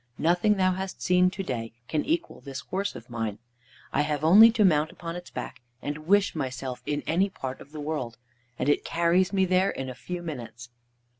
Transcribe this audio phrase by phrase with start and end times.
[0.17, 3.37] Nothing thou hast seen to day can equal this horse of mine.
[3.93, 7.71] I have only to mount upon its back and wish myself in any part of
[7.71, 8.17] the world,
[8.57, 10.69] and it carries me there in a few minutes."